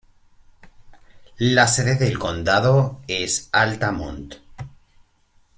La 1.37 1.67
sede 1.67 1.93
del 1.93 2.17
condado 2.17 3.01
es 3.07 3.49
Altamont. 3.51 4.33